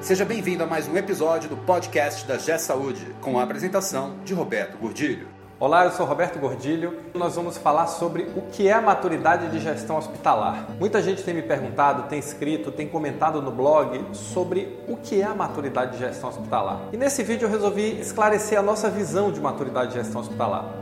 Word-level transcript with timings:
Seja 0.00 0.24
bem-vindo 0.24 0.62
a 0.62 0.66
mais 0.66 0.86
um 0.86 0.96
episódio 0.96 1.50
do 1.50 1.56
podcast 1.56 2.24
da 2.24 2.38
G 2.38 2.56
Saúde, 2.58 3.04
com 3.20 3.38
a 3.38 3.42
apresentação 3.42 4.14
de 4.24 4.32
Roberto 4.32 4.78
Gordilho. 4.78 5.26
Olá, 5.60 5.84
eu 5.84 5.90
sou 5.90 6.06
Roberto 6.06 6.38
Gordilho. 6.38 7.00
Nós 7.14 7.34
vamos 7.34 7.58
falar 7.58 7.88
sobre 7.88 8.22
o 8.36 8.42
que 8.42 8.68
é 8.68 8.72
a 8.72 8.80
maturidade 8.80 9.50
de 9.50 9.58
gestão 9.58 9.96
hospitalar. 9.96 10.68
Muita 10.78 11.02
gente 11.02 11.24
tem 11.24 11.34
me 11.34 11.42
perguntado, 11.42 12.08
tem 12.08 12.20
escrito, 12.20 12.70
tem 12.70 12.86
comentado 12.86 13.42
no 13.42 13.50
blog 13.50 14.04
sobre 14.12 14.78
o 14.86 14.96
que 14.96 15.20
é 15.20 15.24
a 15.24 15.34
maturidade 15.34 15.92
de 15.92 15.98
gestão 15.98 16.28
hospitalar. 16.28 16.82
E 16.92 16.96
nesse 16.96 17.24
vídeo 17.24 17.46
eu 17.46 17.50
resolvi 17.50 18.00
esclarecer 18.00 18.56
a 18.56 18.62
nossa 18.62 18.88
visão 18.88 19.32
de 19.32 19.40
maturidade 19.40 19.88
de 19.88 19.94
gestão 19.98 20.20
hospitalar. 20.20 20.76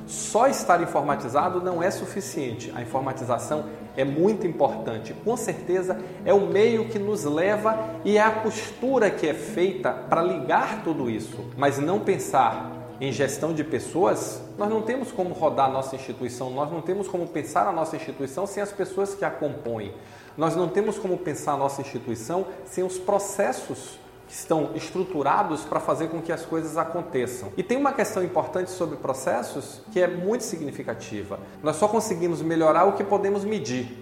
Só 0.07 0.47
estar 0.47 0.81
informatizado 0.81 1.61
não 1.61 1.81
é 1.81 1.89
suficiente. 1.89 2.71
A 2.75 2.81
informatização 2.81 3.65
é 3.95 4.03
muito 4.03 4.45
importante. 4.45 5.13
Com 5.25 5.35
certeza 5.37 5.99
é 6.25 6.33
o 6.33 6.41
meio 6.47 6.89
que 6.89 6.99
nos 6.99 7.23
leva 7.23 7.77
e 8.03 8.17
é 8.17 8.21
a 8.21 8.31
costura 8.31 9.09
que 9.09 9.27
é 9.27 9.33
feita 9.33 9.91
para 9.91 10.21
ligar 10.21 10.83
tudo 10.83 11.09
isso, 11.09 11.45
mas 11.57 11.77
não 11.79 11.99
pensar 11.99 12.71
em 13.01 13.11
gestão 13.11 13.51
de 13.51 13.63
pessoas, 13.63 14.43
nós 14.59 14.69
não 14.69 14.83
temos 14.83 15.11
como 15.11 15.33
rodar 15.33 15.65
a 15.65 15.73
nossa 15.73 15.95
instituição, 15.95 16.51
nós 16.51 16.71
não 16.71 16.81
temos 16.81 17.07
como 17.07 17.25
pensar 17.27 17.67
a 17.67 17.71
nossa 17.71 17.95
instituição 17.95 18.45
sem 18.45 18.61
as 18.61 18.71
pessoas 18.71 19.15
que 19.15 19.25
a 19.25 19.31
compõem. 19.31 19.91
Nós 20.37 20.55
não 20.55 20.67
temos 20.67 20.99
como 20.99 21.17
pensar 21.17 21.53
a 21.53 21.57
nossa 21.57 21.81
instituição 21.81 22.45
sem 22.63 22.83
os 22.83 22.99
processos 22.99 23.99
estão 24.31 24.71
estruturados 24.73 25.61
para 25.65 25.79
fazer 25.79 26.07
com 26.07 26.21
que 26.21 26.31
as 26.31 26.45
coisas 26.45 26.77
aconteçam. 26.77 27.51
E 27.57 27.61
tem 27.61 27.77
uma 27.77 27.91
questão 27.91 28.23
importante 28.23 28.71
sobre 28.71 28.95
processos 28.95 29.81
que 29.91 29.99
é 29.99 30.07
muito 30.07 30.43
significativa. 30.43 31.39
Nós 31.61 31.75
só 31.75 31.87
conseguimos 31.87 32.41
melhorar 32.41 32.85
o 32.85 32.93
que 32.93 33.03
podemos 33.03 33.43
medir 33.43 34.01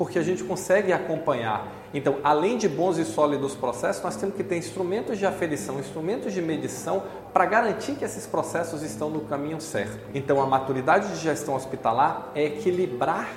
porque 0.00 0.18
a 0.18 0.22
gente 0.22 0.42
consegue 0.42 0.94
acompanhar. 0.94 1.70
Então, 1.92 2.20
além 2.24 2.56
de 2.56 2.66
bons 2.66 2.96
e 2.96 3.04
sólidos 3.04 3.54
processos, 3.54 4.02
nós 4.02 4.16
temos 4.16 4.34
que 4.34 4.42
ter 4.42 4.56
instrumentos 4.56 5.18
de 5.18 5.26
aferição, 5.26 5.78
instrumentos 5.78 6.32
de 6.32 6.40
medição 6.40 7.02
para 7.34 7.44
garantir 7.44 7.96
que 7.96 8.04
esses 8.06 8.26
processos 8.26 8.82
estão 8.82 9.10
no 9.10 9.20
caminho 9.20 9.60
certo. 9.60 9.98
Então, 10.14 10.40
a 10.40 10.46
maturidade 10.46 11.08
de 11.08 11.16
gestão 11.16 11.54
hospitalar 11.54 12.32
é 12.34 12.44
equilibrar 12.44 13.28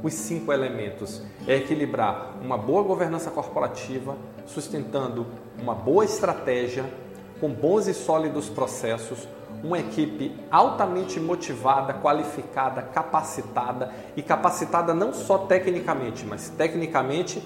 os 0.00 0.14
cinco 0.14 0.52
elementos. 0.52 1.22
É 1.44 1.56
equilibrar 1.56 2.36
uma 2.40 2.56
boa 2.56 2.84
governança 2.84 3.28
corporativa, 3.28 4.16
sustentando 4.46 5.26
uma 5.60 5.74
boa 5.74 6.04
estratégia, 6.04 6.84
com 7.40 7.48
bons 7.48 7.86
e 7.86 7.94
sólidos 7.94 8.48
processos, 8.48 9.26
uma 9.62 9.78
equipe 9.78 10.34
altamente 10.50 11.20
motivada, 11.20 11.94
qualificada, 11.94 12.82
capacitada 12.82 13.92
e 14.16 14.22
capacitada 14.22 14.92
não 14.92 15.12
só 15.12 15.38
tecnicamente, 15.38 16.24
mas 16.24 16.48
tecnicamente 16.50 17.42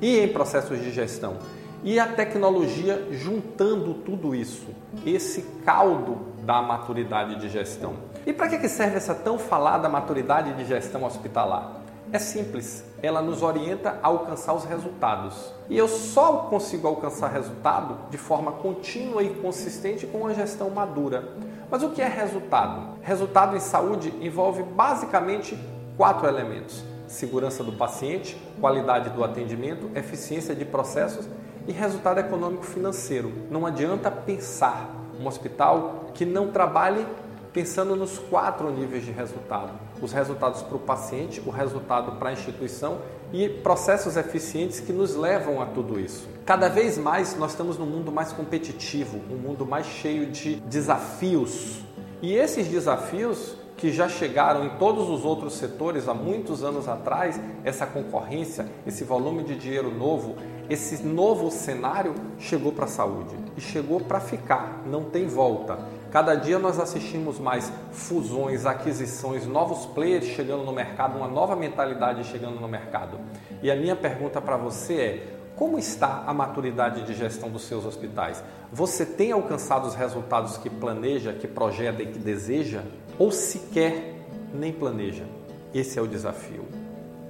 e 0.00 0.18
em 0.18 0.28
processos 0.28 0.80
de 0.80 0.90
gestão. 0.90 1.38
E 1.82 2.00
a 2.00 2.06
tecnologia 2.06 3.06
juntando 3.12 3.94
tudo 3.94 4.34
isso, 4.34 4.68
esse 5.04 5.42
caldo 5.64 6.18
da 6.42 6.60
maturidade 6.62 7.36
de 7.36 7.48
gestão. 7.48 7.94
E 8.26 8.32
para 8.32 8.48
que 8.48 8.68
serve 8.68 8.96
essa 8.96 9.14
tão 9.14 9.38
falada 9.38 9.88
maturidade 9.88 10.54
de 10.54 10.64
gestão 10.64 11.04
hospitalar? 11.04 11.85
É 12.12 12.18
simples, 12.20 12.84
ela 13.02 13.20
nos 13.20 13.42
orienta 13.42 13.98
a 14.02 14.06
alcançar 14.06 14.54
os 14.54 14.64
resultados. 14.64 15.52
E 15.68 15.76
eu 15.76 15.88
só 15.88 16.46
consigo 16.48 16.86
alcançar 16.86 17.28
resultado 17.28 18.08
de 18.10 18.16
forma 18.16 18.52
contínua 18.52 19.22
e 19.22 19.34
consistente 19.34 20.06
com 20.06 20.18
uma 20.18 20.32
gestão 20.32 20.70
madura. 20.70 21.28
Mas 21.68 21.82
o 21.82 21.90
que 21.90 22.00
é 22.00 22.08
resultado? 22.08 22.96
Resultado 23.02 23.56
em 23.56 23.60
saúde 23.60 24.14
envolve 24.20 24.62
basicamente 24.62 25.58
quatro 25.96 26.28
elementos: 26.28 26.84
segurança 27.08 27.64
do 27.64 27.72
paciente, 27.72 28.40
qualidade 28.60 29.10
do 29.10 29.24
atendimento, 29.24 29.90
eficiência 29.96 30.54
de 30.54 30.64
processos 30.64 31.28
e 31.66 31.72
resultado 31.72 32.20
econômico 32.20 32.64
financeiro. 32.64 33.32
Não 33.50 33.66
adianta 33.66 34.12
pensar 34.12 34.88
um 35.20 35.26
hospital 35.26 36.10
que 36.14 36.24
não 36.24 36.52
trabalhe 36.52 37.04
pensando 37.52 37.96
nos 37.96 38.18
quatro 38.18 38.70
níveis 38.70 39.04
de 39.04 39.10
resultado: 39.10 39.72
os 40.00 40.12
resultados 40.12 40.62
para 40.62 40.76
o 40.76 40.80
paciente, 40.80 41.42
o 41.44 41.50
resultado 41.50 42.12
para 42.18 42.30
a 42.30 42.32
instituição 42.32 42.98
e 43.32 43.48
processos 43.48 44.16
eficientes 44.16 44.80
que 44.80 44.92
nos 44.92 45.14
levam 45.14 45.60
a 45.60 45.66
tudo 45.66 45.98
isso. 45.98 46.28
Cada 46.44 46.68
vez 46.68 46.96
mais 46.96 47.36
nós 47.36 47.52
estamos 47.52 47.76
num 47.78 47.86
mundo 47.86 48.12
mais 48.12 48.32
competitivo, 48.32 49.20
um 49.30 49.36
mundo 49.36 49.66
mais 49.66 49.86
cheio 49.86 50.26
de 50.26 50.56
desafios. 50.56 51.80
E 52.22 52.34
esses 52.34 52.68
desafios 52.68 53.56
que 53.76 53.92
já 53.92 54.08
chegaram 54.08 54.64
em 54.64 54.70
todos 54.78 55.08
os 55.10 55.24
outros 55.24 55.54
setores 55.54 56.08
há 56.08 56.14
muitos 56.14 56.64
anos 56.64 56.88
atrás, 56.88 57.38
essa 57.62 57.86
concorrência, 57.86 58.66
esse 58.86 59.04
volume 59.04 59.42
de 59.42 59.54
dinheiro 59.54 59.94
novo, 59.94 60.34
esse 60.70 61.04
novo 61.04 61.50
cenário 61.50 62.14
chegou 62.38 62.72
para 62.72 62.86
a 62.86 62.88
saúde 62.88 63.36
e 63.56 63.60
chegou 63.60 64.00
para 64.00 64.18
ficar, 64.18 64.82
não 64.86 65.04
tem 65.04 65.26
volta. 65.26 65.78
Cada 66.16 66.34
dia 66.34 66.58
nós 66.58 66.80
assistimos 66.80 67.38
mais 67.38 67.70
fusões, 67.92 68.64
aquisições, 68.64 69.46
novos 69.46 69.84
players 69.84 70.24
chegando 70.24 70.64
no 70.64 70.72
mercado, 70.72 71.18
uma 71.18 71.28
nova 71.28 71.54
mentalidade 71.54 72.24
chegando 72.24 72.58
no 72.58 72.66
mercado. 72.66 73.20
E 73.62 73.70
a 73.70 73.76
minha 73.76 73.94
pergunta 73.94 74.40
para 74.40 74.56
você 74.56 74.94
é: 74.94 75.36
como 75.56 75.78
está 75.78 76.24
a 76.26 76.32
maturidade 76.32 77.02
de 77.02 77.12
gestão 77.12 77.50
dos 77.50 77.66
seus 77.66 77.84
hospitais? 77.84 78.42
Você 78.72 79.04
tem 79.04 79.30
alcançado 79.30 79.86
os 79.86 79.94
resultados 79.94 80.56
que 80.56 80.70
planeja, 80.70 81.34
que 81.34 81.46
projeta 81.46 82.02
e 82.02 82.06
que 82.06 82.18
deseja? 82.18 82.80
Ou 83.18 83.30
sequer 83.30 84.14
nem 84.54 84.72
planeja? 84.72 85.26
Esse 85.74 85.98
é 85.98 86.02
o 86.02 86.06
desafio. 86.06 86.64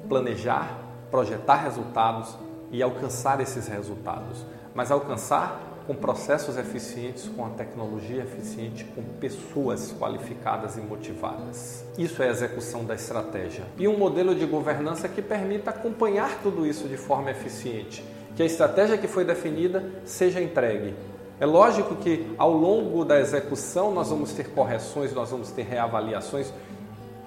Planejar, 0.09 0.79
projetar 1.11 1.57
resultados 1.57 2.39
e 2.71 2.81
alcançar 2.85 3.41
esses 3.41 3.67
resultados. 3.67 4.47
Mas 4.73 4.93
alcançar 4.93 5.76
com 5.87 5.95
processos 5.95 6.57
eficientes, 6.57 7.29
com 7.29 7.47
a 7.47 7.51
tecnologia 7.51 8.23
eficiente, 8.23 8.85
com 8.85 9.03
pessoas 9.21 9.95
qualificadas 9.99 10.77
e 10.77 10.81
motivadas. 10.81 11.85
Isso 11.97 12.23
é 12.23 12.29
a 12.29 12.31
execução 12.31 12.85
da 12.85 12.95
estratégia. 12.95 13.65
E 13.79 13.87
um 13.87 13.97
modelo 13.97 14.35
de 14.35 14.45
governança 14.47 15.09
que 15.09 15.23
permita 15.23 15.71
acompanhar 15.71 16.41
tudo 16.43 16.67
isso 16.67 16.89
de 16.89 16.97
forma 16.97 17.31
eficiente, 17.31 18.05
que 18.35 18.43
a 18.43 18.47
estratégia 18.47 18.99
que 18.99 19.07
foi 19.07 19.25
definida 19.25 19.85
seja 20.05 20.43
entregue. 20.43 20.95
É 21.39 21.47
lógico 21.47 21.95
que 21.97 22.35
ao 22.37 22.53
longo 22.53 23.05
da 23.05 23.21
execução 23.21 23.93
nós 23.93 24.09
vamos 24.09 24.33
ter 24.33 24.51
correções, 24.51 25.13
nós 25.13 25.31
vamos 25.31 25.51
ter 25.51 25.63
reavaliações, 25.63 26.53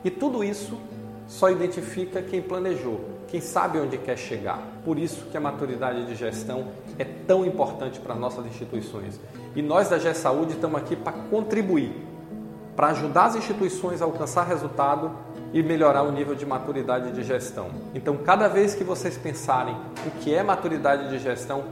e 0.03 0.09
tudo 0.09 0.43
isso 0.43 0.77
só 1.29 1.51
identifica 1.51 2.23
quem 2.23 2.41
planejou, 2.41 3.01
quem 3.27 3.39
sabe 3.39 3.79
onde 3.79 3.99
quer 3.99 4.17
chegar. 4.17 4.59
Por 4.83 4.97
isso 4.97 5.27
que 5.31 5.37
a 5.37 5.39
maturidade 5.39 6.07
de 6.07 6.15
gestão 6.15 6.69
é 6.97 7.05
tão 7.05 7.45
importante 7.45 7.99
para 7.99 8.15
nossas 8.15 8.47
instituições. 8.47 9.19
E 9.55 9.61
nós 9.61 9.87
da 9.89 9.99
G 9.99 10.11
Saúde 10.15 10.53
estamos 10.53 10.81
aqui 10.81 10.95
para 10.95 11.13
contribuir, 11.13 11.93
para 12.75 12.87
ajudar 12.87 13.25
as 13.25 13.35
instituições 13.35 14.01
a 14.01 14.05
alcançar 14.05 14.43
resultado 14.47 15.11
e 15.53 15.61
melhorar 15.61 16.01
o 16.01 16.11
nível 16.11 16.33
de 16.33 16.47
maturidade 16.47 17.11
de 17.11 17.21
gestão. 17.23 17.69
Então, 17.93 18.17
cada 18.17 18.47
vez 18.47 18.73
que 18.73 18.83
vocês 18.83 19.15
pensarem 19.15 19.75
o 20.07 20.11
que 20.21 20.33
é 20.33 20.41
maturidade 20.41 21.09
de 21.09 21.19
gestão, 21.19 21.63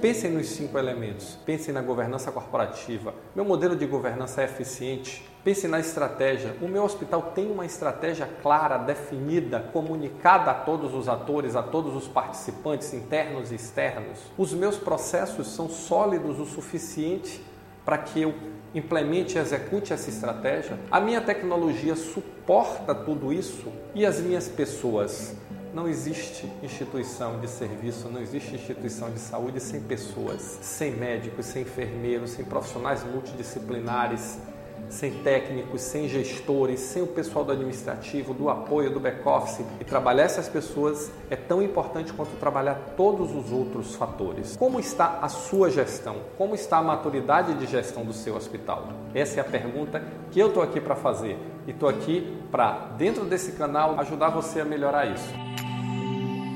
Pensem 0.00 0.30
nos 0.30 0.48
cinco 0.48 0.78
elementos. 0.78 1.38
Pensem 1.46 1.72
na 1.72 1.80
governança 1.80 2.30
corporativa. 2.30 3.14
Meu 3.34 3.46
modelo 3.46 3.74
de 3.74 3.86
governança 3.86 4.42
é 4.42 4.44
eficiente. 4.44 5.26
Pense 5.42 5.66
na 5.66 5.80
estratégia. 5.80 6.54
O 6.60 6.68
meu 6.68 6.84
hospital 6.84 7.32
tem 7.34 7.50
uma 7.50 7.64
estratégia 7.64 8.28
clara, 8.42 8.76
definida, 8.76 9.60
comunicada 9.72 10.50
a 10.50 10.54
todos 10.54 10.92
os 10.92 11.08
atores, 11.08 11.56
a 11.56 11.62
todos 11.62 11.96
os 11.96 12.06
participantes 12.06 12.92
internos 12.92 13.50
e 13.50 13.54
externos. 13.54 14.20
Os 14.36 14.52
meus 14.52 14.76
processos 14.76 15.46
são 15.48 15.66
sólidos 15.68 16.38
o 16.38 16.44
suficiente 16.44 17.42
para 17.82 17.96
que 17.96 18.20
eu 18.20 18.34
implemente 18.74 19.38
e 19.38 19.40
execute 19.40 19.94
essa 19.94 20.10
estratégia. 20.10 20.78
A 20.90 21.00
minha 21.00 21.22
tecnologia 21.22 21.96
suporta 21.96 22.94
tudo 22.94 23.32
isso 23.32 23.72
e 23.94 24.04
as 24.04 24.20
minhas 24.20 24.46
pessoas. 24.46 25.34
Não 25.76 25.86
existe 25.86 26.50
instituição 26.62 27.38
de 27.38 27.46
serviço, 27.46 28.08
não 28.08 28.22
existe 28.22 28.54
instituição 28.54 29.10
de 29.10 29.18
saúde 29.18 29.60
sem 29.60 29.78
pessoas, 29.78 30.40
sem 30.62 30.90
médicos, 30.90 31.44
sem 31.44 31.64
enfermeiros, 31.64 32.30
sem 32.30 32.46
profissionais 32.46 33.04
multidisciplinares 33.04 34.38
sem 34.88 35.10
técnicos, 35.22 35.82
sem 35.82 36.08
gestores, 36.08 36.80
sem 36.80 37.02
o 37.02 37.06
pessoal 37.06 37.44
do 37.44 37.52
administrativo, 37.52 38.32
do 38.32 38.48
apoio, 38.48 38.90
do 38.90 39.00
back-office. 39.00 39.64
E 39.80 39.84
trabalhar 39.84 40.24
essas 40.24 40.48
pessoas 40.48 41.10
é 41.28 41.36
tão 41.36 41.62
importante 41.62 42.12
quanto 42.12 42.30
trabalhar 42.38 42.94
todos 42.96 43.34
os 43.34 43.50
outros 43.52 43.96
fatores. 43.96 44.56
Como 44.56 44.78
está 44.78 45.18
a 45.20 45.28
sua 45.28 45.70
gestão? 45.70 46.16
Como 46.38 46.54
está 46.54 46.78
a 46.78 46.82
maturidade 46.82 47.54
de 47.54 47.66
gestão 47.66 48.04
do 48.04 48.12
seu 48.12 48.36
hospital? 48.36 48.88
Essa 49.12 49.40
é 49.40 49.42
a 49.42 49.44
pergunta 49.44 50.02
que 50.30 50.38
eu 50.38 50.48
estou 50.48 50.62
aqui 50.62 50.80
para 50.80 50.94
fazer. 50.94 51.36
E 51.66 51.72
estou 51.72 51.88
aqui 51.88 52.40
para, 52.50 52.92
dentro 52.96 53.24
desse 53.24 53.52
canal, 53.52 53.98
ajudar 53.98 54.30
você 54.30 54.60
a 54.60 54.64
melhorar 54.64 55.06
isso. 55.06 55.55